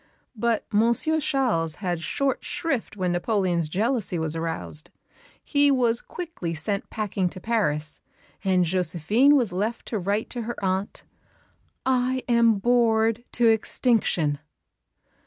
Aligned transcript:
But 0.35 0.65
Monsieur 0.73 1.19
Charles 1.19 1.75
had 1.75 2.01
short 2.01 2.43
shrift 2.43 2.97
when 2.97 3.11
Napoleon's 3.11 3.69
jealousy 3.69 4.17
was 4.17 4.35
aroused. 4.35 4.89
He 5.43 5.69
was 5.69 6.01
quickly 6.01 6.55
sent 6.55 6.89
packing 6.89 7.29
to 7.29 7.39
Paris; 7.39 7.99
and 8.43 8.65
Josephine 8.65 9.35
was 9.35 9.53
left 9.53 9.85
to 9.89 9.99
write 9.99 10.31
to 10.31 10.41
her 10.41 10.55
aunt, 10.65 11.03
"I 11.85 12.23
am 12.27 12.55
bored 12.55 13.23
to 13.33 13.45
extinction." 13.49 14.39